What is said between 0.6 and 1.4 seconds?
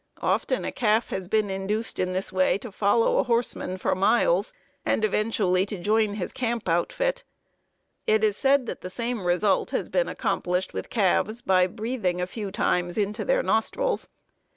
a calf has